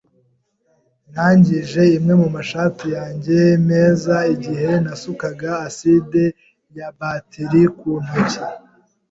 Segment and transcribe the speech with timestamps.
[1.13, 3.37] Nangije imwe mu mashati yanjye
[3.69, 6.23] meza igihe nasukaga aside
[6.77, 8.41] ya batiri ku ntoki.